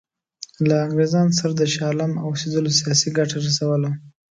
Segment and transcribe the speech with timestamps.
[0.67, 3.89] له انګرېزانو سره د شاه عالم اوسېدلو سیاسي ګټه رسوله.